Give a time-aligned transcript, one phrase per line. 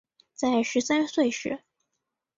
[0.33, 1.59] 在十三岁时